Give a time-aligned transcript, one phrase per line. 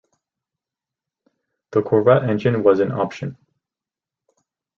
[1.73, 3.37] The Corvette engine was an option.